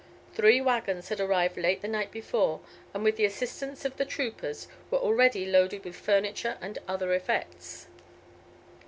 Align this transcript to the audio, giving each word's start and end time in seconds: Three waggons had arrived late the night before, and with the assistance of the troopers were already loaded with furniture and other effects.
Three 0.33 0.59
waggons 0.61 1.09
had 1.09 1.19
arrived 1.19 1.57
late 1.57 1.83
the 1.83 1.87
night 1.87 2.11
before, 2.11 2.61
and 2.91 3.03
with 3.03 3.17
the 3.17 3.25
assistance 3.25 3.85
of 3.85 3.97
the 3.97 4.03
troopers 4.03 4.67
were 4.89 4.97
already 4.97 5.45
loaded 5.45 5.83
with 5.85 5.95
furniture 5.95 6.57
and 6.59 6.79
other 6.87 7.13
effects. 7.13 7.85